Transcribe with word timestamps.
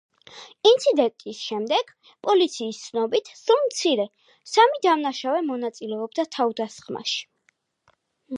ინციდენტის 0.67 1.41
შემდეგ, 1.49 1.91
პოლიციის 2.27 2.79
ცნობით, 2.85 3.29
სულ 3.41 3.61
მცირე, 3.67 4.07
სამი 4.55 4.83
დამნაშავე 4.87 5.45
მონაწილეობდა 5.51 6.27
თავდასხმაში. 6.39 7.23